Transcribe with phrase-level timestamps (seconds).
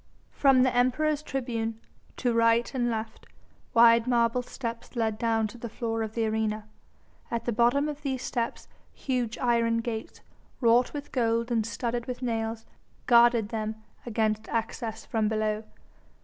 [0.31, 1.79] From the Emperor's tribune,
[2.17, 3.27] to right and left,
[3.75, 6.67] wide marble steps led down to the floor of the arena.
[7.29, 10.21] At the bottom of these steps huge iron gates,
[10.59, 12.65] wrought with gold and studded with nails,
[13.05, 15.65] guarded them against access from below.